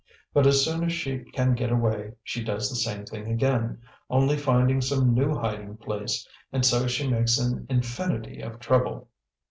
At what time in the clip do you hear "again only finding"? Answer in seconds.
3.27-4.81